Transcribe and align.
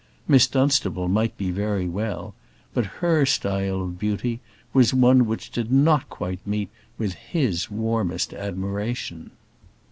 Miss 0.27 0.47
Dunstable 0.47 1.07
might 1.07 1.37
be 1.37 1.51
very 1.51 1.87
well; 1.87 2.33
but 2.73 2.87
her 3.05 3.23
style 3.23 3.83
of 3.83 3.99
beauty 3.99 4.39
was 4.73 4.95
one 4.95 5.27
which 5.27 5.51
did 5.51 5.71
not 5.71 6.09
quite 6.09 6.39
meet 6.43 6.71
with 6.97 7.13
his 7.13 7.69
warmest 7.69 8.33
admiration. 8.33 9.29